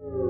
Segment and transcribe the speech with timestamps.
[0.00, 0.29] you